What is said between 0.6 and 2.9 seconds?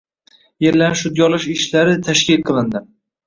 yerlarni shudgorlash ishlari tashkil qilindi